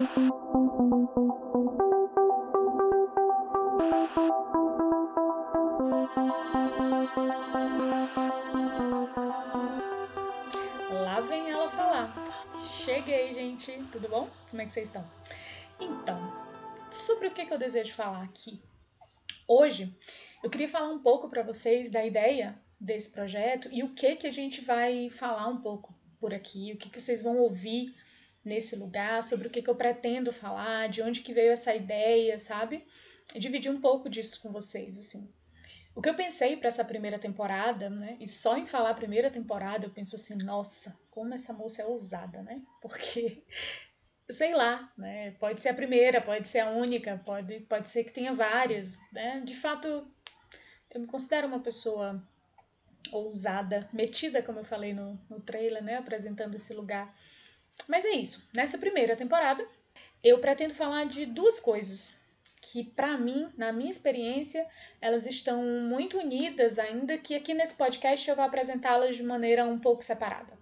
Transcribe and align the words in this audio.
Lá 0.00 0.06
vem 11.20 11.50
ela 11.50 11.68
falar. 11.68 12.14
Cheguei, 12.60 13.34
gente. 13.34 13.72
Tudo 13.90 14.08
bom? 14.08 14.30
Como 14.48 14.62
é 14.62 14.66
que 14.66 14.70
vocês 14.70 14.86
estão? 14.86 15.04
Então, 15.80 16.32
sobre 16.92 17.26
o 17.26 17.32
que, 17.32 17.52
eu 17.52 17.58
desejo 17.58 17.92
falar 17.92 18.22
aqui? 18.22 18.62
Hoje, 19.48 19.92
eu 20.44 20.48
queria 20.48 20.68
falar 20.68 20.92
um 20.92 21.00
pouco 21.00 21.28
para 21.28 21.42
vocês 21.42 21.90
da 21.90 22.06
ideia 22.06 22.56
desse 22.80 23.10
projeto 23.10 23.68
e 23.72 23.82
o 23.82 23.92
que 23.94 24.14
que 24.14 24.28
a 24.28 24.32
gente 24.32 24.60
vai 24.60 25.10
falar 25.10 25.48
um 25.48 25.60
pouco 25.60 25.92
por 26.20 26.32
aqui, 26.32 26.72
o 26.72 26.76
que, 26.76 26.88
que 26.88 27.00
vocês 27.00 27.20
vão 27.20 27.38
ouvir 27.38 27.96
nesse 28.44 28.76
lugar, 28.76 29.22
sobre 29.22 29.48
o 29.48 29.50
que, 29.50 29.62
que 29.62 29.68
eu 29.68 29.74
pretendo 29.74 30.32
falar, 30.32 30.88
de 30.88 31.02
onde 31.02 31.20
que 31.20 31.32
veio 31.32 31.52
essa 31.52 31.74
ideia, 31.74 32.38
sabe? 32.38 32.84
E 33.34 33.38
dividir 33.38 33.70
um 33.70 33.80
pouco 33.80 34.08
disso 34.08 34.40
com 34.40 34.50
vocês, 34.50 34.98
assim. 34.98 35.32
O 35.94 36.00
que 36.00 36.08
eu 36.08 36.14
pensei 36.14 36.56
para 36.56 36.68
essa 36.68 36.84
primeira 36.84 37.18
temporada, 37.18 37.90
né? 37.90 38.16
E 38.20 38.28
só 38.28 38.56
em 38.56 38.66
falar 38.66 38.94
primeira 38.94 39.30
temporada, 39.30 39.86
eu 39.86 39.90
penso 39.90 40.14
assim, 40.14 40.36
nossa, 40.36 40.96
como 41.10 41.34
essa 41.34 41.52
moça 41.52 41.82
é 41.82 41.86
ousada, 41.86 42.40
né? 42.42 42.54
Porque 42.80 43.42
sei 44.30 44.54
lá, 44.54 44.92
né? 44.96 45.32
Pode 45.32 45.60
ser 45.60 45.70
a 45.70 45.74
primeira, 45.74 46.20
pode 46.20 46.48
ser 46.48 46.60
a 46.60 46.70
única, 46.70 47.20
pode, 47.24 47.60
pode 47.60 47.88
ser 47.88 48.04
que 48.04 48.12
tenha 48.12 48.32
várias, 48.32 48.98
né? 49.12 49.40
De 49.44 49.56
fato, 49.56 50.06
eu 50.90 51.00
me 51.00 51.06
considero 51.06 51.48
uma 51.48 51.60
pessoa 51.60 52.22
ousada, 53.10 53.88
metida, 53.92 54.42
como 54.42 54.60
eu 54.60 54.64
falei 54.64 54.92
no, 54.92 55.18
no 55.28 55.40
trailer, 55.40 55.82
né? 55.82 55.96
Apresentando 55.96 56.54
esse 56.54 56.72
lugar. 56.74 57.12
Mas 57.86 58.04
é 58.04 58.12
isso. 58.12 58.48
Nessa 58.54 58.78
primeira 58.78 59.16
temporada, 59.16 59.66
eu 60.22 60.38
pretendo 60.38 60.74
falar 60.74 61.04
de 61.04 61.26
duas 61.26 61.60
coisas 61.60 62.20
que 62.60 62.84
para 62.84 63.16
mim, 63.16 63.48
na 63.56 63.72
minha 63.72 63.90
experiência, 63.90 64.66
elas 65.00 65.26
estão 65.26 65.62
muito 65.62 66.18
unidas, 66.18 66.78
ainda 66.78 67.16
que 67.16 67.34
aqui 67.34 67.54
nesse 67.54 67.74
podcast 67.74 68.28
eu 68.28 68.36
vou 68.36 68.44
apresentá-las 68.44 69.16
de 69.16 69.22
maneira 69.22 69.64
um 69.64 69.78
pouco 69.78 70.04
separada. 70.04 70.52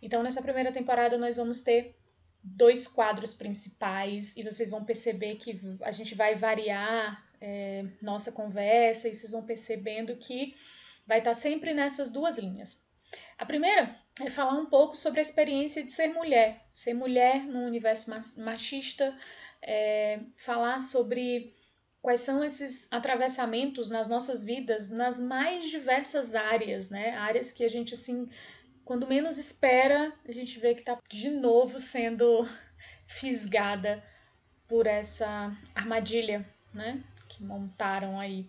Então, 0.00 0.22
nessa 0.22 0.42
primeira 0.42 0.72
temporada 0.72 1.18
nós 1.18 1.36
vamos 1.36 1.60
ter 1.60 1.94
dois 2.42 2.88
quadros 2.88 3.34
principais 3.34 4.36
e 4.36 4.42
vocês 4.42 4.70
vão 4.70 4.84
perceber 4.84 5.36
que 5.36 5.60
a 5.82 5.92
gente 5.92 6.14
vai 6.14 6.34
variar 6.34 7.24
é, 7.40 7.84
nossa 8.00 8.32
conversa 8.32 9.08
e 9.08 9.14
vocês 9.14 9.32
vão 9.32 9.44
percebendo 9.44 10.16
que 10.16 10.54
vai 11.06 11.18
estar 11.18 11.34
sempre 11.34 11.72
nessas 11.72 12.10
duas 12.10 12.38
linhas. 12.38 12.82
A 13.38 13.46
primeira 13.46 13.96
é 14.20 14.28
falar 14.30 14.54
um 14.54 14.66
pouco 14.66 14.96
sobre 14.96 15.20
a 15.20 15.22
experiência 15.22 15.82
de 15.82 15.92
ser 15.92 16.08
mulher, 16.08 16.66
ser 16.72 16.94
mulher 16.94 17.44
num 17.44 17.66
universo 17.66 18.10
machista, 18.36 19.16
é, 19.62 20.20
falar 20.36 20.80
sobre 20.80 21.54
quais 22.02 22.20
são 22.20 22.44
esses 22.44 22.92
atravessamentos 22.92 23.88
nas 23.88 24.08
nossas 24.08 24.44
vidas, 24.44 24.90
nas 24.90 25.18
mais 25.18 25.70
diversas 25.70 26.34
áreas, 26.34 26.90
né? 26.90 27.16
Áreas 27.16 27.52
que 27.52 27.64
a 27.64 27.68
gente, 27.68 27.94
assim, 27.94 28.28
quando 28.84 29.06
menos 29.06 29.38
espera, 29.38 30.12
a 30.28 30.32
gente 30.32 30.58
vê 30.58 30.74
que 30.74 30.82
tá 30.82 30.98
de 31.08 31.30
novo 31.30 31.78
sendo 31.78 32.46
fisgada 33.06 34.02
por 34.66 34.86
essa 34.86 35.56
armadilha, 35.74 36.46
né? 36.74 37.02
Que 37.28 37.42
montaram 37.42 38.18
aí. 38.18 38.48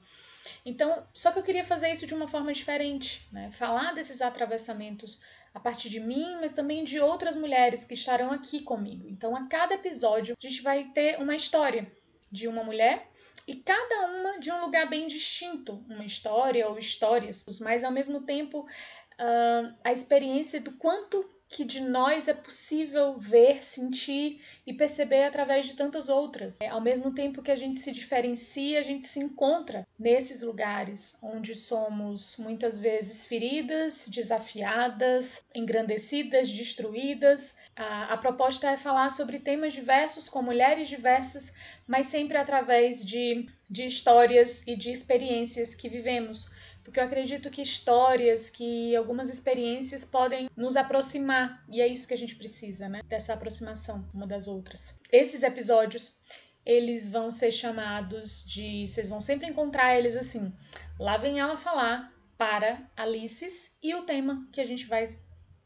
Então, 0.66 1.08
só 1.14 1.31
que 1.31 1.39
eu 1.39 1.44
queria 1.44 1.64
fazer 1.64 1.92
isso 1.92 2.08
de 2.08 2.14
uma 2.14 2.27
forma 2.27 2.52
diferente, 2.52 3.27
né? 3.31 3.52
Falar 3.52 3.94
desses 3.94 4.22
atravessamentos 4.22 5.22
a 5.53 5.59
partir 5.59 5.89
de 5.89 5.99
mim, 5.99 6.37
mas 6.41 6.53
também 6.53 6.83
de 6.83 6.99
outras 6.99 7.35
mulheres 7.35 7.85
que 7.85 7.93
estarão 7.93 8.31
aqui 8.31 8.61
comigo. 8.61 9.07
Então, 9.07 9.35
a 9.35 9.47
cada 9.47 9.75
episódio, 9.75 10.35
a 10.41 10.47
gente 10.47 10.61
vai 10.61 10.85
ter 10.85 11.19
uma 11.19 11.35
história 11.35 11.91
de 12.31 12.47
uma 12.47 12.63
mulher 12.63 13.07
e 13.47 13.55
cada 13.55 14.07
uma 14.07 14.39
de 14.39 14.51
um 14.51 14.61
lugar 14.61 14.89
bem 14.89 15.05
distinto, 15.07 15.83
uma 15.87 16.05
história 16.05 16.67
ou 16.67 16.77
histórias, 16.77 17.45
mas 17.59 17.83
ao 17.83 17.91
mesmo 17.91 18.21
tempo 18.21 18.61
uh, 18.61 19.75
a 19.83 19.92
experiência 19.92 20.59
do 20.59 20.71
quanto 20.73 21.30
que 21.53 21.64
de 21.64 21.81
nós 21.81 22.27
é 22.27 22.33
possível 22.33 23.15
ver, 23.15 23.64
sentir 23.64 24.41
e 24.65 24.73
perceber 24.73 25.25
através 25.25 25.67
de 25.67 25.75
tantas 25.75 26.09
outras. 26.09 26.58
É, 26.59 26.67
ao 26.67 26.81
mesmo 26.81 27.14
tempo 27.14 27.43
que 27.43 27.52
a 27.52 27.55
gente 27.55 27.80
se 27.80 27.91
diferencia, 27.91 28.80
a 28.80 28.81
gente 28.81 29.08
se 29.08 29.19
encontra 29.19 29.87
nesses 29.99 30.42
lugares 30.42 31.15
onde 31.21 31.53
somos 31.53 32.37
muitas 32.39 32.80
vezes 32.80 33.27
feridas, 33.27 34.08
desafiadas, 34.08 35.43
engrandecidas, 35.53 36.49
destruídas. 36.49 37.55
A, 37.75 38.13
a 38.13 38.17
proposta 38.17 38.71
é 38.71 38.75
falar 38.75 39.11
sobre 39.11 39.37
temas 39.37 39.73
diversos, 39.73 40.27
com 40.27 40.42
mulheres 40.42 40.87
diversas, 40.89 41.53
mas 41.86 42.08
sempre 42.08 42.36
através 42.36 43.05
de, 43.05 43.47
de 43.69 43.86
histórias 43.86 44.63
e 44.65 44.75
de 44.75 44.92
experiências 44.92 45.75
que 45.75 45.87
vivemos 45.87 46.49
porque 46.83 46.99
eu 46.99 47.04
acredito 47.04 47.49
que 47.49 47.61
histórias, 47.61 48.49
que 48.49 48.95
algumas 48.95 49.30
experiências 49.30 50.04
podem 50.04 50.48
nos 50.58 50.76
aproximar, 50.76 51.64
e 51.70 51.82
é 51.82 51.88
isso 51.88 52.08
que 52.08 52.14
a 52.14 52.17
gente 52.17 52.36
precisa, 52.36 52.89
né? 52.89 53.02
Dessa 53.08 53.33
aproximação 53.33 54.08
uma 54.14 54.27
das 54.27 54.48
outras. 54.48 54.93
Esses 55.11 55.43
episódios, 55.43 56.17
eles 56.66 57.10
vão 57.10 57.32
ser 57.32 57.52
chamados 57.52 58.43
de, 58.45 58.88
vocês 58.88 59.10
vão 59.10 59.22
sempre 59.22 59.48
encontrar 59.48 59.98
eles 59.98 60.16
assim. 60.16 60.54
Lá 60.99 61.17
vem 61.17 61.39
ela 61.39 61.58
falar 61.58 62.14
para 62.38 62.89
Alices 62.95 63.77
e 63.82 63.95
o 63.95 64.04
tema 64.04 64.48
que 64.52 64.60
a 64.60 64.66
gente 64.66 64.86
vai 64.86 65.17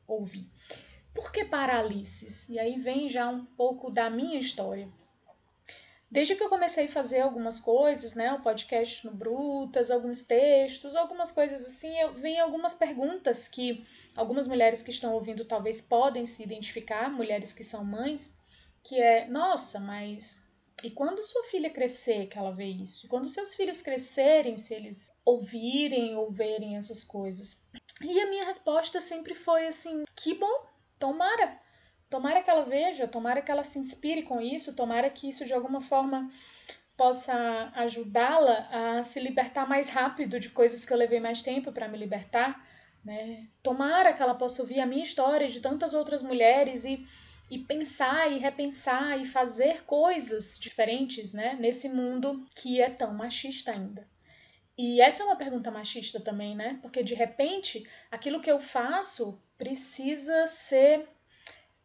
ouvir. 0.08 0.50
Por 1.14 1.32
que 1.32 1.44
para 1.44 1.80
Alices? 1.80 2.48
E 2.50 2.60
aí 2.60 2.78
vem 2.78 3.10
já 3.10 3.28
um 3.28 3.44
pouco 3.44 3.90
da 3.90 4.10
minha 4.10 4.40
história. 4.40 4.88
Desde 6.10 6.36
que 6.36 6.44
eu 6.44 6.50
comecei 6.50 6.86
a 6.86 6.90
fazer 6.90 7.20
algumas 7.20 7.60
coisas, 7.60 8.16
né, 8.16 8.32
o 8.32 8.42
podcast 8.42 9.06
no 9.06 9.14
Brutas, 9.14 9.92
alguns 9.92 10.24
textos, 10.24 10.96
algumas 10.96 11.32
coisas 11.32 11.62
assim, 11.68 11.94
eu 12.00 12.14
vem 12.14 12.40
algumas 12.40 12.74
perguntas 12.74 13.48
que 13.48 13.84
algumas 14.16 14.48
mulheres 14.48 14.82
que 14.82 14.92
estão 14.92 15.14
ouvindo 15.14 15.44
talvez 15.44 15.82
podem 15.82 16.26
se 16.26 16.42
identificar, 16.42 17.10
mulheres 17.12 17.54
que 17.54 17.64
são 17.64 17.84
mães, 17.84 18.38
que 18.82 19.02
é, 19.02 19.28
nossa, 19.28 19.82
mas 19.82 20.48
e 20.84 20.92
quando 20.92 21.24
sua 21.24 21.44
filha 21.46 21.72
crescer, 21.72 22.28
que 22.28 22.38
ela 22.38 22.52
vê 22.52 22.66
isso? 22.66 23.06
E 23.06 23.10
quando 23.10 23.28
seus 23.28 23.56
filhos 23.56 23.82
crescerem, 23.82 24.58
se 24.58 24.76
eles 24.76 25.12
ouvirem 25.26 26.16
ou 26.16 26.32
verem 26.32 26.78
essas 26.78 27.04
coisas? 27.04 27.66
E 28.02 28.20
a 28.22 28.30
minha 28.30 28.46
resposta 28.46 29.02
sempre 29.02 29.34
foi 29.34 29.68
assim: 29.68 30.04
que 30.16 30.36
bom, 30.36 30.66
tomara. 31.00 31.60
Tomara 32.10 32.42
que 32.42 32.50
ela 32.50 32.64
veja, 32.64 33.08
tomara 33.08 33.42
que 33.42 33.52
ela 33.52 33.64
se 33.64 33.80
inspire 33.80 34.24
com 34.24 34.40
isso, 34.40 34.76
tomara 34.76 35.10
que 35.10 35.28
isso 35.28 35.46
de 35.46 35.54
alguma 35.54 35.82
forma 35.82 36.30
possa 36.96 37.72
ajudá-la 37.76 38.68
a 38.72 39.04
se 39.04 39.20
libertar 39.20 39.68
mais 39.68 39.90
rápido 39.90 40.40
de 40.40 40.50
coisas 40.50 40.86
que 40.86 40.92
eu 40.92 40.98
levei 40.98 41.20
mais 41.20 41.42
tempo 41.42 41.72
para 41.72 41.88
me 41.88 41.98
libertar, 41.98 42.66
né? 43.06 43.48
Tomara 43.62 44.14
que 44.14 44.22
ela 44.22 44.34
possa 44.34 44.64
ouvir 44.64 44.80
a 44.80 44.86
minha 44.86 45.04
história 45.04 45.48
de 45.48 45.60
tantas 45.60 45.94
outras 45.94 46.24
mulheres 46.24 46.86
e, 46.86 47.06
e 47.52 47.60
pensar 47.60 48.32
e 48.32 48.40
repensar 48.40 49.20
e 49.20 49.26
fazer 49.26 49.84
coisas 49.84 50.58
diferentes, 50.58 51.34
né, 51.34 51.56
nesse 51.60 51.88
mundo 51.90 52.46
que 52.56 52.82
é 52.82 52.90
tão 52.90 53.14
machista 53.14 53.72
ainda. 53.72 54.08
E 54.78 55.02
essa 55.02 55.24
é 55.24 55.26
uma 55.26 55.36
pergunta 55.36 55.72
machista 55.72 56.20
também, 56.20 56.56
né? 56.56 56.80
Porque 56.82 57.04
de 57.04 57.16
repente, 57.16 57.88
aquilo 58.12 58.40
que 58.40 58.52
eu 58.52 58.60
faço 58.60 59.40
precisa 59.58 60.46
ser 60.46 61.08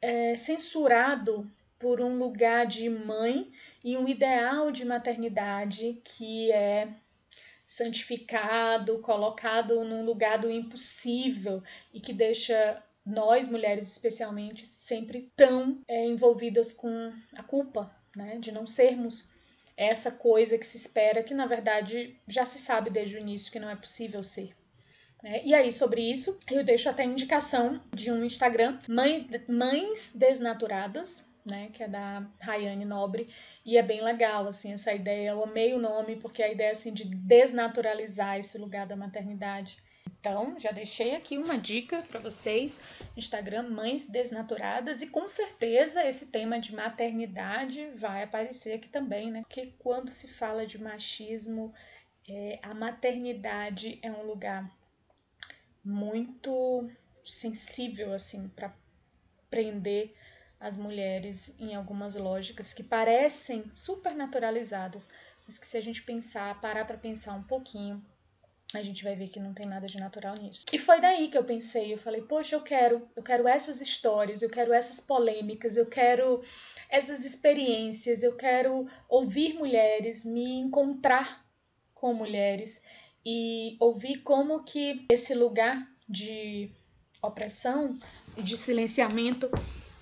é, 0.03 0.37
censurado 0.37 1.51
por 1.79 2.01
um 2.01 2.19
lugar 2.19 2.67
de 2.67 2.91
mãe 2.91 3.51
e 3.83 3.97
um 3.97 4.07
ideal 4.07 4.71
de 4.71 4.85
maternidade 4.85 6.01
que 6.05 6.53
é 6.53 6.89
santificado, 7.67 8.99
colocado 8.99 9.83
num 9.85 10.05
lugar 10.05 10.39
do 10.39 10.51
impossível 10.51 11.63
e 11.95 12.01
que 12.01 12.13
deixa 12.13 12.83
nós 13.05 13.49
mulheres 13.49 13.91
especialmente 13.91 14.67
sempre 14.67 15.33
tão 15.35 15.81
é, 15.89 16.07
envolvidas 16.07 16.73
com 16.73 17.13
a 17.35 17.43
culpa, 17.43 17.91
né, 18.15 18.37
de 18.39 18.53
não 18.53 18.67
sermos 18.67 19.33
essa 19.77 20.11
coisa 20.11 20.59
que 20.59 20.67
se 20.67 20.77
espera 20.77 21.23
que 21.23 21.35
na 21.35 21.47
verdade 21.47 22.17
já 22.29 22.45
se 22.45 22.59
sabe 22.59 22.91
desde 22.91 23.17
o 23.17 23.21
início 23.21 23.51
que 23.51 23.59
não 23.59 23.71
é 23.71 23.75
possível 23.75 24.23
ser. 24.23 24.55
É, 25.25 25.47
e 25.47 25.55
aí, 25.55 25.71
sobre 25.71 26.03
isso, 26.03 26.37
eu 26.51 26.65
deixo 26.65 26.89
até 26.89 27.05
indicação 27.05 27.81
de 27.93 28.11
um 28.11 28.25
Instagram, 28.25 28.79
Mães, 28.89 29.25
Mães 29.49 30.13
Desnaturadas, 30.17 31.25
né, 31.45 31.71
que 31.73 31.83
é 31.83 31.89
da 31.89 32.27
Rayane 32.41 32.85
Nobre, 32.85 33.29
e 33.65 33.77
é 33.77 33.83
bem 33.83 34.03
legal, 34.03 34.49
assim, 34.49 34.73
essa 34.73 34.93
ideia, 34.93 35.31
eu 35.31 35.43
amei 35.43 35.75
o 35.75 35.79
nome, 35.79 36.17
porque 36.17 36.43
a 36.43 36.51
ideia, 36.51 36.73
assim, 36.73 36.93
de 36.93 37.05
desnaturalizar 37.05 38.39
esse 38.39 38.59
lugar 38.59 38.87
da 38.87 38.97
maternidade. 38.97 39.79
Então, 40.19 40.57
já 40.59 40.71
deixei 40.71 41.17
aqui 41.17 41.37
uma 41.37 41.59
dica 41.59 42.03
para 42.03 42.21
vocês, 42.21 42.81
Instagram 43.17 43.71
Mães 43.71 44.09
Desnaturadas, 44.09 45.03
e 45.03 45.09
com 45.09 45.29
certeza 45.29 46.05
esse 46.05 46.33
tema 46.33 46.61
de 46.61 46.75
maternidade 46.75 47.87
vai 47.95 48.25
aparecer 48.25 48.75
aqui 48.75 48.89
também, 48.89 49.31
né, 49.31 49.43
porque 49.43 49.73
quando 49.79 50.11
se 50.11 50.27
fala 50.27 50.67
de 50.67 50.83
machismo, 50.83 51.73
é, 52.29 52.59
a 52.63 52.73
maternidade 52.75 53.99
é 54.03 54.11
um 54.11 54.25
lugar 54.25 54.69
muito 55.85 56.89
sensível 57.25 58.13
assim 58.13 58.49
para 58.49 58.75
prender 59.51 60.15
as 60.59 60.77
mulheres 60.77 61.57
em 61.59 61.75
algumas 61.75 62.15
lógicas 62.15 62.73
que 62.73 62.85
parecem 62.85 63.65
super 63.75 64.15
naturalizadas, 64.15 65.11
mas 65.45 65.59
que 65.59 65.67
se 65.67 65.77
a 65.77 65.81
gente 65.81 66.03
pensar, 66.03 66.61
parar 66.61 66.85
para 66.85 66.97
pensar 66.97 67.35
um 67.35 67.43
pouquinho, 67.43 68.05
a 68.75 68.83
gente 68.83 69.05
vai 69.05 69.15
ver 69.15 69.29
que 69.29 69.41
não 69.41 69.53
tem 69.53 69.67
nada 69.67 69.87
de 69.87 69.99
natural 69.99 70.37
nisso. 70.37 70.65
E 70.73 70.79
foi 70.79 71.01
daí 71.01 71.29
que 71.29 71.37
eu 71.37 71.45
pensei, 71.45 71.93
eu 71.93 71.99
falei, 71.99 72.23
poxa, 72.23 72.57
eu 72.57 72.63
quero, 72.63 73.07
eu 73.15 73.23
quero 73.23 73.47
essas 73.47 73.81
histórias, 73.81 74.41
eu 74.41 74.49
quero 74.49 74.73
essas 74.73 75.01
polêmicas, 75.01 75.77
eu 75.77 75.87
quero 75.87 76.41
essas 76.89 77.25
experiências, 77.25 78.23
eu 78.23 78.37
quero 78.37 78.87
ouvir 79.09 79.55
mulheres, 79.55 80.25
me 80.25 80.61
encontrar 80.61 81.45
com 81.93 82.15
mulheres 82.15 82.83
e 83.25 83.77
ouvir 83.81 84.19
como 84.19 84.65
que 84.65 85.07
esse 85.11 85.35
lugar 85.35 85.89
de 86.09 86.71
opressão 87.23 87.99
e 88.37 88.43
de 88.43 88.57
silenciamento, 88.57 89.49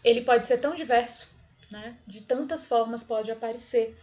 ele 0.03 0.23
pode 0.23 0.47
ser 0.47 0.59
tão 0.59 0.75
diverso, 0.75 1.33
né? 1.71 1.99
De 2.07 2.23
tantas 2.23 2.67
formas 2.67 3.05
pode 3.05 3.31
aparecer. 3.31 3.97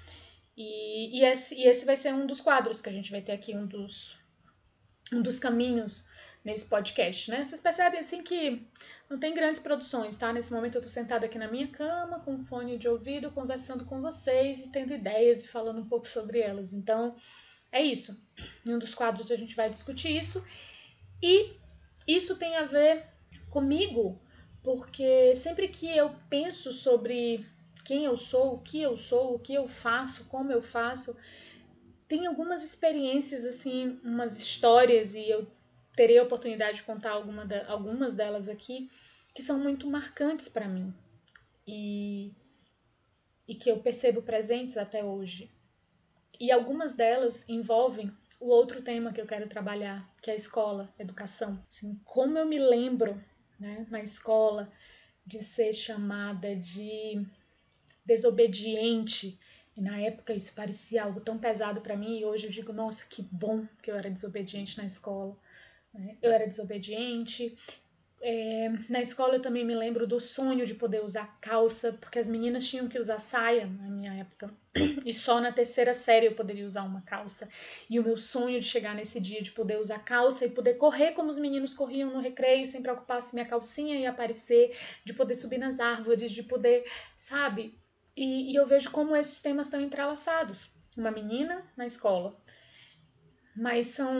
E, 0.56 1.19
e, 1.19 1.24
esse, 1.24 1.56
e 1.56 1.68
esse 1.68 1.86
vai 1.86 1.96
ser 1.96 2.14
um 2.14 2.25
dos 2.25 2.42
quadros 2.42 2.81
que 2.81 2.90
a 2.90 2.92
gente 2.92 3.12
vai 3.12 3.22
ter 3.22 3.31
aqui, 3.31 3.56
um 3.56 3.66
dos, 3.66 4.18
um 5.12 5.22
dos 5.22 5.40
caminhos 5.40 6.10
nesse 6.44 6.68
podcast, 6.68 7.30
né? 7.30 7.44
Vocês 7.44 7.60
percebem 7.60 8.00
assim 8.00 8.24
que 8.24 8.66
não 9.10 9.20
tem 9.20 9.34
grandes 9.34 9.60
produções, 9.60 10.16
tá? 10.16 10.31
Nesse 10.31 10.54
momento 10.54 10.75
eu 10.75 10.81
tô 10.81 10.88
sentada 10.88 11.25
aqui 11.25 11.38
na 11.38 11.52
minha 11.52 11.68
cama, 11.68 12.20
com 12.20 12.36
um 12.36 12.44
fone 12.44 12.78
de 12.78 12.88
ouvido, 12.88 13.31
conversando 13.31 13.84
com 13.86 14.02
vocês 14.02 14.60
e 14.60 14.70
tendo 14.70 14.94
ideias 14.94 15.44
e 15.44 15.48
falando 15.48 15.81
um 15.81 15.88
pouco 15.88 16.08
sobre 16.08 16.40
elas. 16.40 16.72
Então, 16.72 17.16
é 17.72 17.81
isso. 17.81 18.25
Em 18.66 18.74
um 18.74 18.80
dos 18.80 18.96
quadros 18.96 19.31
a 19.31 19.36
gente 19.36 19.56
vai 19.56 19.69
discutir 19.69 20.16
isso. 20.16 20.46
E 21.22 21.54
isso 22.08 22.38
tem 22.38 22.56
a 22.56 22.66
ver 22.66 23.06
comigo, 23.50 24.19
porque 24.64 25.34
sempre 25.36 25.68
que 25.68 25.90
eu 25.90 26.16
penso 26.30 26.72
sobre 26.72 27.46
quem 27.84 28.06
eu 28.06 28.18
sou, 28.18 28.56
o 28.56 28.60
que 28.60 28.81
eu 28.81 28.98
sou, 28.98 29.36
o 29.36 29.40
que 29.40 29.54
eu 29.54 29.68
faço, 29.68 30.25
como 30.25 30.52
eu 30.52 30.62
faço, 30.62 31.18
tem 32.08 32.25
algumas 32.28 32.64
experiências, 32.64 33.46
assim, 33.46 34.00
umas 34.04 34.38
histórias, 34.38 35.16
e 35.16 35.30
eu 35.30 35.48
terei 35.96 36.18
a 36.20 36.24
oportunidade 36.24 36.78
de 36.78 36.84
contar 36.84 37.12
alguma 37.12 37.46
de, 37.46 37.60
algumas 37.62 38.13
delas 38.13 38.48
aqui, 38.48 38.90
que 39.34 39.42
são 39.42 39.60
muito 39.60 39.90
marcantes 39.90 40.48
para 40.48 40.68
mim 40.68 40.94
e, 41.66 42.31
e 43.48 43.56
que 43.56 43.70
eu 43.70 43.80
percebo 43.80 44.22
presentes 44.22 44.78
até 44.78 45.04
hoje. 45.04 45.52
E 46.39 46.51
algumas 46.51 46.94
delas 46.94 47.48
envolvem 47.50 48.12
o 48.39 48.48
outro 48.48 48.81
tema 48.81 49.12
que 49.12 49.19
eu 49.19 49.25
quero 49.25 49.48
trabalhar, 49.48 50.07
que 50.22 50.30
é 50.30 50.34
a 50.34 50.38
escola, 50.38 50.94
educação. 51.00 51.63
Assim, 51.69 52.00
como 52.06 52.38
eu 52.38 52.45
me 52.45 52.60
lembro 52.60 53.22
né, 53.60 53.86
na 53.89 54.01
escola 54.01 54.72
de 55.25 55.39
ser 55.39 55.74
chamada 55.74 56.56
de 56.56 57.25
desobediente. 58.06 59.38
E 59.75 59.81
na 59.81 60.00
época 60.00 60.34
isso 60.34 60.56
parecia 60.56 61.04
algo 61.04 61.19
tão 61.19 61.38
pesado 61.38 61.81
para 61.81 61.98
mim, 61.98 62.19
e 62.19 62.25
hoje 62.25 62.48
eu 62.48 62.51
digo, 62.51 62.72
nossa, 62.72 63.06
que 63.06 63.22
bom 63.22 63.68
que 63.81 63.92
eu 63.92 63.95
era 63.95 64.10
desobediente 64.10 64.78
na 64.78 64.86
escola. 64.86 65.38
Né? 65.94 66.18
Eu 66.22 66.31
era 66.31 66.48
desobediente, 66.48 67.56
é, 68.19 68.69
na 68.90 69.02
escola 69.02 69.36
eu 69.36 69.42
também 69.42 69.64
me 69.64 69.75
lembro 69.75 70.08
do 70.08 70.19
sonho 70.19 70.66
de 70.66 70.74
poder 70.74 71.04
usar 71.04 71.38
calça, 71.40 71.94
porque 71.94 72.18
as 72.18 72.28
meninas 72.28 72.68
tinham 72.68 72.88
que 72.88 72.98
usar 72.98 73.19
saia 73.19 73.68
na 73.68 73.90
minha 73.90 74.14
época. 74.14 74.52
E 75.06 75.14
só 75.14 75.40
na 75.40 75.52
terceira 75.52 75.94
série 75.94 76.28
eu 76.28 76.36
poderia 76.36 76.66
usar 76.66 76.84
uma 76.84 77.02
calça. 77.02 77.50
E 77.90 78.00
o 78.00 78.04
meu 78.04 78.18
sonho 78.18 78.60
de 78.60 78.66
chegar 78.66 78.96
nesse 78.96 79.19
dia 79.19 79.42
de 79.42 79.52
poder 79.52 79.80
usar 79.80 80.00
calça 80.00 80.46
e 80.46 80.50
poder 80.50 80.75
correr 80.75 81.12
como 81.12 81.30
os 81.30 81.38
meninos 81.38 81.74
corriam 81.74 82.12
no 82.12 82.19
recreio, 82.19 82.66
sem 82.66 82.81
preocupar 82.81 83.22
se 83.22 83.34
minha 83.34 83.46
calcinha 83.46 83.96
ia 83.96 84.10
aparecer, 84.10 84.75
de 85.04 85.13
poder 85.13 85.36
subir 85.36 85.58
nas 85.58 85.80
árvores, 85.80 86.31
de 86.31 86.44
poder, 86.44 86.84
sabe? 87.16 87.78
E, 88.16 88.52
e 88.52 88.56
eu 88.56 88.66
vejo 88.66 88.92
como 88.92 89.16
esses 89.16 89.42
temas 89.42 89.68
estão 89.68 89.80
entrelaçados. 89.80 90.70
Uma 90.96 91.12
menina 91.12 91.63
na 91.75 91.86
escola. 91.86 92.36
Mas 93.56 93.88
são. 93.88 94.12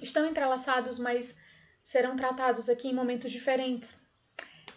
estão 0.00 0.26
entrelaçados, 0.26 0.98
mas 0.98 1.41
serão 1.82 2.16
tratados 2.16 2.68
aqui 2.68 2.88
em 2.88 2.94
momentos 2.94 3.30
diferentes. 3.30 4.00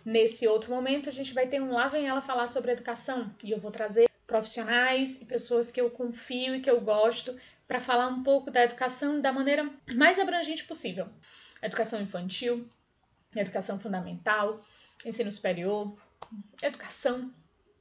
Nesse 0.04 0.48
outro 0.48 0.74
momento, 0.74 1.10
a 1.10 1.12
gente 1.12 1.34
vai 1.34 1.48
ter 1.48 1.62
um 1.62 1.72
Lá 1.72 1.88
Vem 1.88 2.08
Ela 2.08 2.22
falar 2.22 2.48
sobre 2.48 2.72
educação 2.72 3.34
e 3.44 3.52
eu 3.52 3.60
vou 3.60 3.72
trazer 3.72 4.10
profissionais 4.28 5.22
e 5.22 5.26
pessoas 5.26 5.72
que 5.72 5.80
eu 5.80 5.90
confio 5.90 6.56
e 6.56 6.62
que 6.62 6.70
eu 6.70 6.82
gosto 6.82 7.36
para 7.68 7.80
falar 7.80 8.08
um 8.08 8.22
pouco 8.22 8.52
da 8.52 8.64
educação 8.64 9.20
da 9.20 9.32
maneira 9.32 9.70
mais 9.96 10.20
abrangente 10.20 10.64
possível. 10.66 11.08
Educação 11.62 12.02
infantil, 12.02 12.68
educação 13.36 13.80
fundamental, 13.80 14.64
ensino 15.04 15.32
superior, 15.32 15.96
educação 16.62 17.34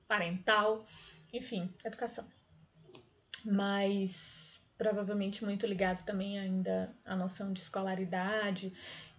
parental, 0.08 0.86
enfim, 1.32 1.72
educação. 1.84 2.26
Mas 3.44 4.60
provavelmente 4.76 5.44
muito 5.44 5.66
ligado 5.66 6.04
também 6.04 6.38
ainda 6.38 6.94
à 7.04 7.14
noção 7.14 7.52
de 7.52 7.60
escolaridade 7.60 8.72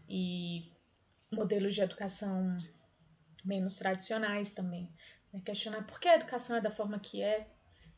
e 0.08 0.72
modelos 1.32 1.74
de 1.74 1.82
educação 1.82 2.56
menos 3.44 3.78
tradicionais 3.78 4.52
também. 4.52 4.90
Né? 5.32 5.42
Questionar 5.44 5.84
por 5.84 6.00
que 6.00 6.08
a 6.08 6.16
educação 6.16 6.58
é 6.58 6.62
da 6.62 6.72
forma 6.72 7.00
que 7.00 7.22
é, 7.22 7.48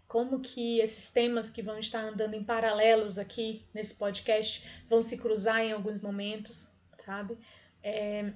como 0.08 0.40
que 0.40 0.80
esses 0.80 1.12
temas 1.12 1.50
que 1.50 1.62
vão 1.62 1.78
estar 1.78 2.04
andando 2.04 2.34
em 2.34 2.44
paralelos 2.44 3.18
aqui 3.20 3.66
nesse 3.74 3.96
podcast 3.96 4.66
vão 4.88 5.02
se 5.02 5.18
cruzar 5.18 5.60
em 5.60 5.74
alguns 5.74 6.02
momentos, 6.02 6.70
sabe? 6.98 7.38
É, 7.84 8.34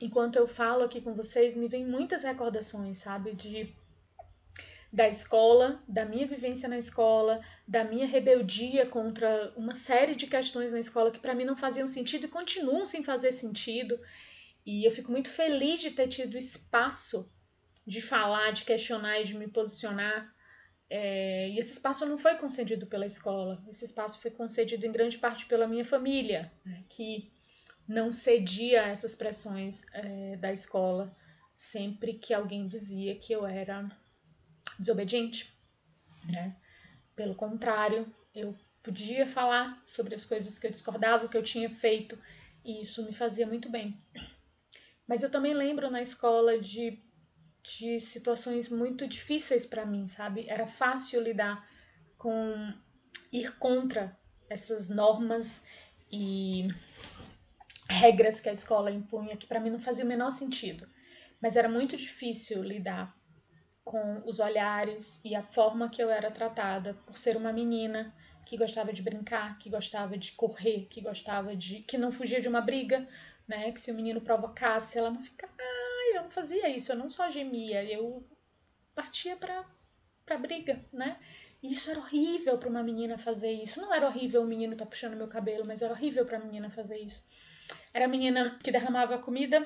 enquanto 0.00 0.36
eu 0.36 0.46
falo 0.46 0.82
aqui 0.82 1.00
com 1.00 1.14
vocês, 1.14 1.54
me 1.54 1.68
vem 1.68 1.86
muitas 1.86 2.22
recordações, 2.22 2.98
sabe? 2.98 3.34
De 3.34 3.74
da 4.92 5.08
escola, 5.08 5.82
da 5.86 6.04
minha 6.04 6.26
vivência 6.26 6.68
na 6.68 6.78
escola, 6.78 7.40
da 7.66 7.84
minha 7.84 8.06
rebeldia 8.06 8.86
contra 8.86 9.52
uma 9.56 9.74
série 9.74 10.14
de 10.14 10.26
questões 10.26 10.72
na 10.72 10.78
escola 10.78 11.10
que 11.10 11.18
para 11.18 11.34
mim 11.34 11.44
não 11.44 11.56
faziam 11.56 11.86
sentido 11.86 12.26
e 12.26 12.28
continuam 12.28 12.84
sem 12.86 13.02
fazer 13.02 13.32
sentido. 13.32 14.00
E 14.64 14.84
eu 14.84 14.90
fico 14.90 15.12
muito 15.12 15.28
feliz 15.28 15.80
de 15.80 15.90
ter 15.90 16.08
tido 16.08 16.38
espaço 16.38 17.30
de 17.86 18.00
falar, 18.00 18.52
de 18.52 18.64
questionar 18.64 19.20
e 19.20 19.24
de 19.24 19.34
me 19.34 19.48
posicionar. 19.48 20.34
É, 20.88 21.48
e 21.50 21.58
esse 21.58 21.72
espaço 21.72 22.06
não 22.06 22.16
foi 22.16 22.36
concedido 22.36 22.86
pela 22.86 23.06
escola, 23.06 23.62
esse 23.68 23.84
espaço 23.84 24.20
foi 24.20 24.30
concedido 24.30 24.86
em 24.86 24.92
grande 24.92 25.18
parte 25.18 25.46
pela 25.46 25.66
minha 25.66 25.84
família, 25.84 26.52
né, 26.64 26.84
que 26.88 27.32
não 27.88 28.12
cedia 28.12 28.84
a 28.84 28.88
essas 28.88 29.14
pressões 29.14 29.84
é, 29.92 30.36
da 30.36 30.52
escola 30.52 31.14
sempre 31.56 32.14
que 32.14 32.34
alguém 32.34 32.68
dizia 32.68 33.16
que 33.16 33.32
eu 33.32 33.46
era 33.46 33.88
desobediente, 34.78 35.52
né? 36.34 36.56
Pelo 37.14 37.34
contrário, 37.34 38.12
eu 38.34 38.54
podia 38.82 39.26
falar 39.26 39.82
sobre 39.86 40.14
as 40.14 40.24
coisas 40.24 40.58
que 40.58 40.66
eu 40.66 40.70
discordava, 40.70 41.28
que 41.28 41.36
eu 41.36 41.42
tinha 41.42 41.68
feito, 41.68 42.18
e 42.64 42.82
isso 42.82 43.04
me 43.04 43.12
fazia 43.12 43.46
muito 43.46 43.68
bem. 43.68 44.00
Mas 45.08 45.22
eu 45.22 45.30
também 45.30 45.54
lembro 45.54 45.90
na 45.90 46.02
escola 46.02 46.58
de, 46.58 47.02
de 47.62 48.00
situações 48.00 48.68
muito 48.68 49.06
difíceis 49.06 49.64
para 49.64 49.86
mim, 49.86 50.06
sabe? 50.06 50.46
Era 50.48 50.66
fácil 50.66 51.22
lidar 51.22 51.66
com 52.18 52.72
ir 53.32 53.56
contra 53.58 54.18
essas 54.48 54.88
normas 54.88 55.64
e 56.10 56.68
regras 57.88 58.40
que 58.40 58.48
a 58.48 58.52
escola 58.52 58.90
impunha, 58.90 59.36
que 59.36 59.46
para 59.46 59.60
mim 59.60 59.70
não 59.70 59.78
fazia 59.78 60.04
o 60.04 60.08
menor 60.08 60.30
sentido. 60.30 60.88
Mas 61.40 61.56
era 61.56 61.68
muito 61.68 61.96
difícil 61.96 62.62
lidar 62.62 63.15
com 63.86 64.20
os 64.26 64.40
olhares 64.40 65.24
e 65.24 65.32
a 65.36 65.40
forma 65.40 65.88
que 65.88 66.02
eu 66.02 66.10
era 66.10 66.28
tratada 66.28 66.94
por 67.06 67.16
ser 67.16 67.36
uma 67.36 67.52
menina 67.52 68.12
que 68.44 68.56
gostava 68.56 68.92
de 68.92 69.00
brincar, 69.00 69.58
que 69.58 69.70
gostava 69.70 70.18
de 70.18 70.32
correr, 70.32 70.88
que 70.90 71.00
gostava 71.00 71.54
de 71.54 71.82
que 71.82 71.96
não 71.96 72.10
fugia 72.10 72.40
de 72.40 72.48
uma 72.48 72.60
briga, 72.60 73.08
né? 73.46 73.70
Que 73.70 73.80
se 73.80 73.92
o 73.92 73.94
menino 73.94 74.20
provocasse, 74.20 74.98
ela 74.98 75.08
não 75.08 75.20
ficava, 75.20 75.52
ah, 75.60 76.16
eu 76.16 76.22
não 76.24 76.30
fazia 76.30 76.68
isso, 76.68 76.90
eu 76.90 76.96
não 76.96 77.08
só 77.08 77.30
gemia, 77.30 77.84
eu 77.84 78.26
partia 78.92 79.36
para 79.36 79.64
para 80.24 80.36
briga, 80.36 80.84
né? 80.92 81.16
Isso 81.62 81.88
era 81.88 82.00
horrível 82.00 82.58
para 82.58 82.68
uma 82.68 82.82
menina 82.82 83.16
fazer 83.16 83.52
isso. 83.52 83.80
Não 83.80 83.94
era 83.94 84.08
horrível 84.08 84.42
o 84.42 84.46
menino 84.46 84.74
tá 84.74 84.84
puxando 84.84 85.14
meu 85.16 85.28
cabelo, 85.28 85.64
mas 85.64 85.80
era 85.80 85.92
horrível 85.92 86.26
para 86.26 86.38
a 86.38 86.40
menina 86.40 86.68
fazer 86.68 86.98
isso. 86.98 87.22
Era 87.94 88.06
a 88.06 88.08
menina 88.08 88.58
que 88.60 88.72
derramava 88.72 89.16
comida 89.18 89.64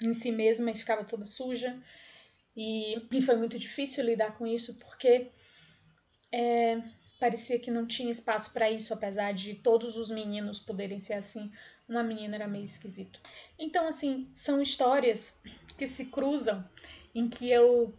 em 0.00 0.14
si 0.14 0.30
mesma 0.30 0.70
e 0.70 0.76
ficava 0.76 1.04
toda 1.04 1.26
suja 1.26 1.76
e, 2.56 3.06
e 3.12 3.22
foi 3.22 3.36
muito 3.36 3.58
difícil 3.58 4.04
lidar 4.04 4.36
com 4.36 4.46
isso 4.46 4.74
porque 4.74 5.30
é, 6.32 6.82
parecia 7.18 7.58
que 7.58 7.70
não 7.70 7.86
tinha 7.86 8.10
espaço 8.10 8.52
para 8.52 8.70
isso, 8.70 8.92
apesar 8.94 9.32
de 9.32 9.54
todos 9.54 9.96
os 9.96 10.10
meninos 10.10 10.58
poderem 10.58 11.00
ser 11.00 11.14
assim. 11.14 11.52
Uma 11.88 12.02
menina 12.02 12.36
era 12.36 12.48
meio 12.48 12.64
esquisito. 12.64 13.20
Então, 13.58 13.88
assim, 13.88 14.28
são 14.32 14.62
histórias 14.62 15.38
que 15.76 15.86
se 15.86 16.06
cruzam 16.06 16.64
em 17.14 17.28
que 17.28 17.50
eu 17.50 17.92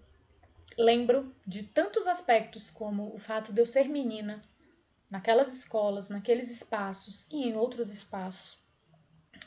lembro 0.78 1.36
de 1.46 1.64
tantos 1.64 2.08
aspectos, 2.08 2.72
como 2.72 3.14
o 3.14 3.18
fato 3.18 3.52
de 3.52 3.62
eu 3.62 3.66
ser 3.66 3.90
menina 3.90 4.42
naquelas 5.12 5.54
escolas, 5.54 6.10
naqueles 6.10 6.50
espaços 6.50 7.28
e 7.30 7.44
em 7.44 7.56
outros 7.56 7.90
espaços, 7.90 8.58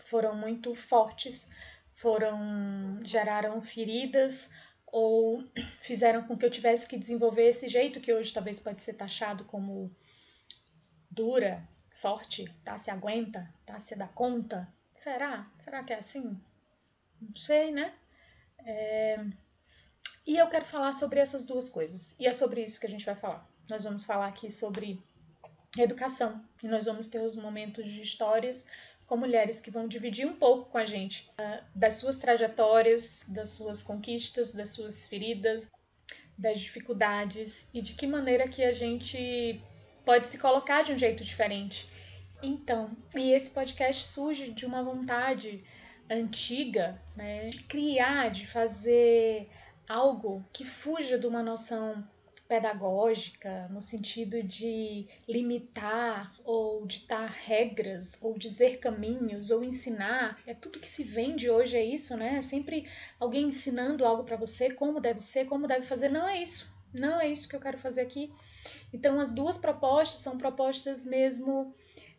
foram 0.04 0.36
muito 0.36 0.74
fortes, 0.74 1.48
foram 1.94 2.98
geraram 3.02 3.62
feridas, 3.62 4.50
ou 4.94 5.42
fizeram 5.80 6.22
com 6.22 6.38
que 6.38 6.46
eu 6.46 6.50
tivesse 6.50 6.88
que 6.88 6.96
desenvolver 6.96 7.48
esse 7.48 7.68
jeito 7.68 8.00
que 8.00 8.14
hoje 8.14 8.32
talvez 8.32 8.60
pode 8.60 8.80
ser 8.80 8.94
taxado 8.94 9.44
como 9.44 9.90
dura, 11.10 11.68
forte, 11.90 12.48
tá? 12.64 12.78
Se 12.78 12.92
aguenta, 12.92 13.52
tá? 13.66 13.76
Se 13.80 13.96
dá 13.96 14.06
conta. 14.06 14.72
Será? 14.94 15.50
Será 15.58 15.82
que 15.82 15.92
é 15.92 15.98
assim? 15.98 16.40
Não 17.20 17.34
sei, 17.34 17.72
né? 17.72 17.92
É... 18.64 19.26
E 20.24 20.36
eu 20.36 20.48
quero 20.48 20.64
falar 20.64 20.92
sobre 20.92 21.18
essas 21.18 21.44
duas 21.44 21.68
coisas. 21.68 22.14
E 22.20 22.28
é 22.28 22.32
sobre 22.32 22.62
isso 22.62 22.78
que 22.78 22.86
a 22.86 22.90
gente 22.90 23.04
vai 23.04 23.16
falar. 23.16 23.44
Nós 23.68 23.82
vamos 23.82 24.04
falar 24.04 24.28
aqui 24.28 24.48
sobre 24.48 25.02
educação. 25.76 26.40
E 26.62 26.68
nós 26.68 26.84
vamos 26.84 27.08
ter 27.08 27.20
os 27.20 27.34
momentos 27.34 27.84
de 27.84 28.00
histórias 28.00 28.64
com 29.06 29.16
mulheres 29.16 29.60
que 29.60 29.70
vão 29.70 29.86
dividir 29.86 30.26
um 30.26 30.34
pouco 30.34 30.70
com 30.70 30.78
a 30.78 30.84
gente 30.84 31.30
uh, 31.38 31.62
das 31.74 31.94
suas 31.94 32.18
trajetórias, 32.18 33.24
das 33.28 33.50
suas 33.50 33.82
conquistas, 33.82 34.52
das 34.52 34.70
suas 34.70 35.06
feridas, 35.06 35.70
das 36.36 36.60
dificuldades 36.60 37.68
e 37.72 37.80
de 37.80 37.94
que 37.94 38.06
maneira 38.06 38.48
que 38.48 38.64
a 38.64 38.72
gente 38.72 39.60
pode 40.04 40.26
se 40.26 40.38
colocar 40.38 40.82
de 40.82 40.92
um 40.92 40.98
jeito 40.98 41.24
diferente. 41.24 41.88
Então, 42.42 42.94
e 43.14 43.32
esse 43.32 43.50
podcast 43.50 44.06
surge 44.08 44.50
de 44.50 44.66
uma 44.66 44.82
vontade 44.82 45.64
antiga, 46.10 47.00
né, 47.16 47.48
de 47.48 47.62
criar, 47.62 48.30
de 48.30 48.46
fazer 48.46 49.48
algo 49.88 50.44
que 50.52 50.64
fuja 50.64 51.18
de 51.18 51.26
uma 51.26 51.42
noção 51.42 52.06
pedagógica, 52.54 53.68
no 53.68 53.80
sentido 53.80 54.40
de 54.40 55.06
limitar 55.28 56.32
ou 56.44 56.86
ditar 56.86 57.28
regras, 57.28 58.16
ou 58.22 58.38
dizer 58.38 58.78
caminhos, 58.78 59.50
ou 59.50 59.64
ensinar. 59.64 60.38
É 60.46 60.54
tudo 60.54 60.78
que 60.78 60.86
se 60.86 61.02
vende 61.02 61.50
hoje, 61.50 61.76
é 61.76 61.84
isso, 61.84 62.16
né? 62.16 62.36
É 62.36 62.42
sempre 62.42 62.86
alguém 63.18 63.48
ensinando 63.48 64.04
algo 64.04 64.22
para 64.22 64.36
você, 64.36 64.70
como 64.70 65.00
deve 65.00 65.20
ser, 65.20 65.46
como 65.46 65.66
deve 65.66 65.84
fazer. 65.84 66.08
Não 66.08 66.28
é 66.28 66.40
isso. 66.40 66.72
Não 66.92 67.20
é 67.20 67.28
isso 67.28 67.48
que 67.48 67.56
eu 67.56 67.60
quero 67.60 67.76
fazer 67.76 68.02
aqui. 68.02 68.32
Então, 68.92 69.18
as 69.20 69.32
duas 69.32 69.58
propostas 69.58 70.20
são 70.20 70.38
propostas 70.38 71.04
mesmo 71.04 71.74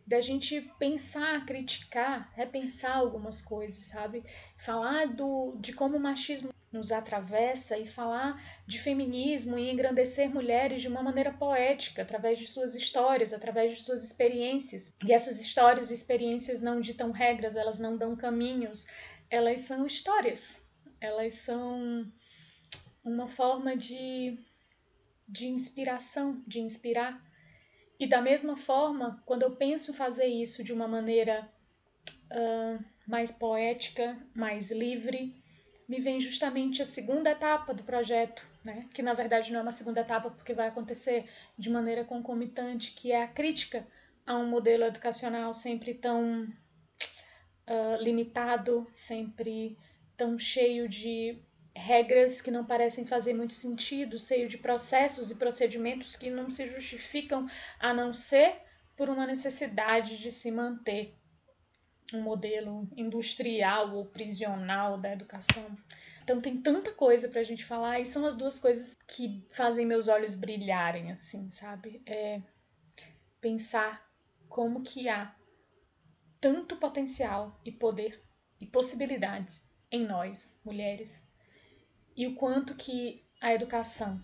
da 0.06 0.20
gente 0.20 0.60
pensar, 0.78 1.46
criticar, 1.46 2.30
repensar 2.34 2.98
algumas 2.98 3.40
coisas, 3.40 3.86
sabe? 3.86 4.22
Falar 4.56 5.06
do, 5.06 5.56
de 5.58 5.72
como 5.72 5.96
o 5.96 6.00
machismo 6.00 6.50
nos 6.76 6.92
atravessa 6.92 7.78
e 7.78 7.86
falar 7.86 8.40
de 8.66 8.78
feminismo 8.78 9.58
e 9.58 9.70
engrandecer 9.70 10.28
mulheres 10.28 10.82
de 10.82 10.88
uma 10.88 11.02
maneira 11.02 11.32
poética, 11.32 12.02
através 12.02 12.38
de 12.38 12.46
suas 12.46 12.74
histórias, 12.74 13.32
através 13.32 13.76
de 13.76 13.82
suas 13.82 14.04
experiências. 14.04 14.94
E 15.04 15.12
essas 15.12 15.40
histórias 15.40 15.90
e 15.90 15.94
experiências 15.94 16.60
não 16.60 16.80
ditam 16.80 17.10
regras, 17.10 17.56
elas 17.56 17.78
não 17.78 17.96
dão 17.96 18.14
caminhos, 18.14 18.86
elas 19.30 19.62
são 19.62 19.86
histórias, 19.86 20.60
elas 21.00 21.34
são 21.34 22.10
uma 23.04 23.26
forma 23.26 23.76
de, 23.76 24.38
de 25.28 25.48
inspiração, 25.48 26.42
de 26.46 26.60
inspirar. 26.60 27.24
E 27.98 28.06
da 28.06 28.20
mesma 28.20 28.56
forma, 28.56 29.22
quando 29.24 29.42
eu 29.42 29.56
penso 29.56 29.94
fazer 29.94 30.26
isso 30.26 30.62
de 30.62 30.72
uma 30.72 30.86
maneira 30.86 31.50
uh, 32.30 32.84
mais 33.06 33.32
poética, 33.32 34.18
mais 34.34 34.70
livre, 34.70 35.34
me 35.88 36.00
vem 36.00 36.18
justamente 36.18 36.82
a 36.82 36.84
segunda 36.84 37.30
etapa 37.30 37.72
do 37.72 37.82
projeto, 37.82 38.46
né? 38.64 38.86
que 38.92 39.02
na 39.02 39.14
verdade 39.14 39.52
não 39.52 39.60
é 39.60 39.62
uma 39.62 39.72
segunda 39.72 40.00
etapa 40.00 40.30
porque 40.30 40.52
vai 40.52 40.68
acontecer 40.68 41.24
de 41.56 41.70
maneira 41.70 42.04
concomitante, 42.04 42.92
que 42.92 43.12
é 43.12 43.22
a 43.22 43.28
crítica 43.28 43.86
a 44.26 44.36
um 44.36 44.48
modelo 44.48 44.84
educacional 44.84 45.54
sempre 45.54 45.94
tão 45.94 46.42
uh, 46.42 48.02
limitado, 48.02 48.86
sempre 48.90 49.78
tão 50.16 50.38
cheio 50.38 50.88
de 50.88 51.38
regras 51.74 52.40
que 52.40 52.50
não 52.50 52.64
parecem 52.64 53.06
fazer 53.06 53.34
muito 53.34 53.54
sentido, 53.54 54.18
cheio 54.18 54.48
de 54.48 54.58
processos 54.58 55.30
e 55.30 55.36
procedimentos 55.36 56.16
que 56.16 56.30
não 56.30 56.50
se 56.50 56.66
justificam 56.66 57.46
a 57.78 57.92
não 57.92 58.12
ser 58.12 58.56
por 58.96 59.10
uma 59.10 59.26
necessidade 59.26 60.18
de 60.18 60.32
se 60.32 60.50
manter 60.50 61.14
um 62.12 62.22
modelo 62.22 62.88
industrial 62.96 63.94
ou 63.94 64.06
prisional 64.06 64.98
da 64.98 65.12
educação. 65.12 65.76
Então 66.22 66.40
tem 66.40 66.60
tanta 66.60 66.92
coisa 66.92 67.28
pra 67.28 67.42
gente 67.42 67.64
falar 67.64 68.00
e 68.00 68.06
são 68.06 68.26
as 68.26 68.36
duas 68.36 68.58
coisas 68.58 68.96
que 69.06 69.44
fazem 69.48 69.86
meus 69.86 70.08
olhos 70.08 70.34
brilharem, 70.34 71.12
assim, 71.12 71.48
sabe? 71.50 72.02
É 72.04 72.40
pensar 73.40 74.10
como 74.48 74.82
que 74.82 75.08
há 75.08 75.34
tanto 76.40 76.76
potencial 76.76 77.60
e 77.64 77.70
poder 77.70 78.20
e 78.60 78.66
possibilidades 78.66 79.70
em 79.90 80.04
nós, 80.04 80.58
mulheres, 80.64 81.26
e 82.16 82.26
o 82.26 82.34
quanto 82.34 82.74
que 82.74 83.24
a 83.40 83.52
educação 83.52 84.22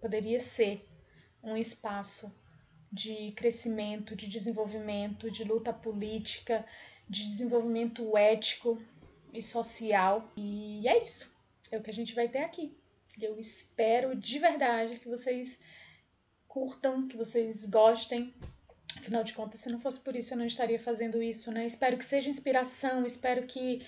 poderia 0.00 0.40
ser 0.40 0.88
um 1.42 1.56
espaço 1.56 2.34
de 2.90 3.32
crescimento, 3.32 4.16
de 4.16 4.26
desenvolvimento, 4.26 5.30
de 5.30 5.44
luta 5.44 5.72
política, 5.72 6.64
de 7.08 7.24
desenvolvimento 7.24 8.16
ético 8.16 8.80
e 9.32 9.42
social. 9.42 10.30
E 10.36 10.86
é 10.86 11.00
isso. 11.00 11.36
É 11.70 11.78
o 11.78 11.82
que 11.82 11.90
a 11.90 11.94
gente 11.94 12.14
vai 12.14 12.28
ter 12.28 12.40
aqui. 12.40 12.76
Eu 13.20 13.38
espero 13.38 14.14
de 14.14 14.38
verdade 14.38 14.98
que 14.98 15.08
vocês 15.08 15.58
curtam, 16.46 17.08
que 17.08 17.16
vocês 17.16 17.66
gostem. 17.66 18.34
Afinal 18.96 19.22
de 19.22 19.32
contas, 19.32 19.60
se 19.60 19.70
não 19.70 19.80
fosse 19.80 20.00
por 20.00 20.16
isso, 20.16 20.34
eu 20.34 20.38
não 20.38 20.46
estaria 20.46 20.78
fazendo 20.78 21.22
isso, 21.22 21.50
né? 21.52 21.66
Espero 21.66 21.96
que 21.96 22.04
seja 22.04 22.30
inspiração, 22.30 23.04
espero 23.04 23.46
que 23.46 23.82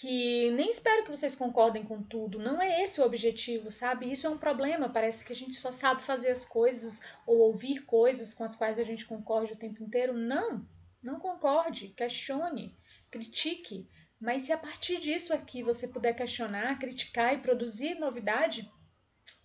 que 0.00 0.50
nem 0.52 0.70
espero 0.70 1.02
que 1.02 1.10
vocês 1.10 1.34
concordem 1.34 1.82
com 1.82 2.00
tudo, 2.02 2.38
não 2.38 2.62
é 2.62 2.82
esse 2.82 3.00
o 3.00 3.04
objetivo, 3.04 3.70
sabe? 3.70 4.10
Isso 4.12 4.26
é 4.26 4.30
um 4.30 4.38
problema, 4.38 4.88
parece 4.88 5.24
que 5.24 5.32
a 5.32 5.36
gente 5.36 5.56
só 5.56 5.72
sabe 5.72 6.02
fazer 6.02 6.30
as 6.30 6.44
coisas 6.44 7.00
ou 7.26 7.38
ouvir 7.38 7.84
coisas 7.84 8.32
com 8.32 8.44
as 8.44 8.54
quais 8.54 8.78
a 8.78 8.84
gente 8.84 9.06
concorda 9.06 9.52
o 9.52 9.56
tempo 9.56 9.82
inteiro. 9.82 10.12
Não, 10.12 10.64
não 11.08 11.18
concorde, 11.18 11.88
questione, 11.88 12.76
critique, 13.10 13.88
mas 14.20 14.42
se 14.42 14.52
a 14.52 14.58
partir 14.58 15.00
disso 15.00 15.32
aqui 15.32 15.62
você 15.62 15.88
puder 15.88 16.14
questionar, 16.14 16.78
criticar 16.78 17.34
e 17.34 17.38
produzir 17.38 17.94
novidade, 17.94 18.70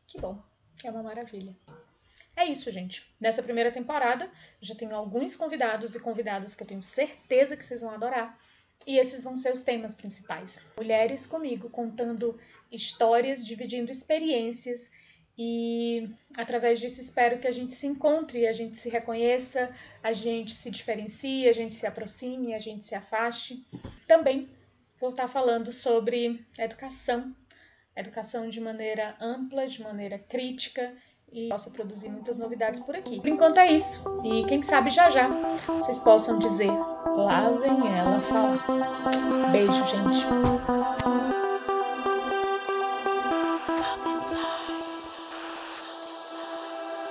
que 0.05 0.19
bom, 0.19 0.43
é 0.83 0.91
uma 0.91 1.03
maravilha. 1.03 1.55
É 2.35 2.45
isso, 2.45 2.69
gente. 2.71 3.15
Nessa 3.21 3.43
primeira 3.43 3.71
temporada, 3.71 4.29
já 4.59 4.75
tenho 4.75 4.95
alguns 4.95 5.35
convidados 5.35 5.95
e 5.95 6.01
convidadas 6.01 6.55
que 6.55 6.63
eu 6.63 6.67
tenho 6.67 6.81
certeza 6.81 7.55
que 7.55 7.63
vocês 7.63 7.81
vão 7.81 7.91
adorar. 7.91 8.37
E 8.87 8.97
esses 8.97 9.23
vão 9.23 9.37
ser 9.37 9.53
os 9.53 9.63
temas 9.63 9.93
principais. 9.93 10.65
Mulheres 10.75 11.27
comigo 11.27 11.69
contando 11.69 12.37
histórias, 12.71 13.45
dividindo 13.45 13.91
experiências 13.91 14.91
e 15.37 16.09
através 16.37 16.79
disso 16.79 17.01
espero 17.01 17.39
que 17.39 17.47
a 17.47 17.51
gente 17.51 17.73
se 17.73 17.87
encontre, 17.87 18.47
a 18.47 18.51
gente 18.51 18.79
se 18.79 18.89
reconheça, 18.89 19.69
a 20.03 20.13
gente 20.13 20.51
se 20.51 20.69
diferencie, 20.69 21.47
a 21.47 21.51
gente 21.51 21.73
se 21.73 21.87
aproxime, 21.87 22.53
a 22.53 22.59
gente 22.59 22.83
se 22.83 22.93
afaste. 22.93 23.65
Também 24.07 24.47
vou 24.99 25.09
estar 25.09 25.27
falando 25.27 25.71
sobre 25.71 26.45
educação, 26.59 27.35
educação 27.95 28.47
de 28.47 28.61
maneira 28.61 29.15
ampla, 29.19 29.65
de 29.65 29.81
maneira 29.81 30.19
crítica 30.19 30.93
e 31.31 31.49
possa 31.49 31.71
produzir 31.71 32.09
muitas 32.09 32.37
novidades 32.37 32.79
por 32.81 32.95
aqui. 32.95 33.19
Por 33.19 33.27
enquanto 33.27 33.57
é 33.57 33.71
isso. 33.71 34.03
E 34.23 34.45
quem 34.45 34.61
sabe 34.61 34.91
já 34.91 35.09
já 35.09 35.27
vocês 35.67 35.97
possam 35.97 36.37
dizer: 36.37 36.71
lá 37.15 37.49
vem 37.49 37.97
ela 37.97 38.21
falar. 38.21 38.63
Beijo, 39.51 39.83
gente. 39.87 40.82